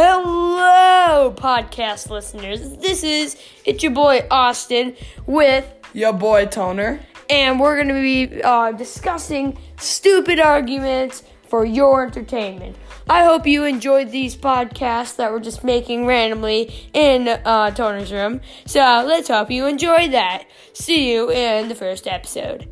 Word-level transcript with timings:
Hello, 0.00 1.34
podcast 1.36 2.08
listeners. 2.08 2.60
This 2.76 3.02
is 3.02 3.36
it's 3.64 3.82
your 3.82 3.90
boy 3.90 4.28
Austin 4.30 4.94
with, 5.26 5.66
Your 5.92 6.12
boy 6.12 6.46
Toner. 6.46 7.00
and 7.28 7.58
we're 7.58 7.74
going 7.74 7.88
to 7.88 7.94
be 7.94 8.40
uh, 8.44 8.70
discussing 8.70 9.58
stupid 9.76 10.38
arguments 10.38 11.24
for 11.48 11.64
your 11.64 12.04
entertainment. 12.04 12.76
I 13.10 13.24
hope 13.24 13.44
you 13.44 13.64
enjoyed 13.64 14.12
these 14.12 14.36
podcasts 14.36 15.16
that 15.16 15.32
we're 15.32 15.40
just 15.40 15.64
making 15.64 16.06
randomly 16.06 16.72
in 16.92 17.26
uh, 17.26 17.72
Toner's 17.72 18.12
room. 18.12 18.40
So 18.66 18.78
let's 19.04 19.26
hope 19.26 19.50
you 19.50 19.66
enjoyed 19.66 20.12
that. 20.12 20.44
See 20.74 21.12
you 21.12 21.32
in 21.32 21.66
the 21.68 21.74
first 21.74 22.06
episode. 22.06 22.68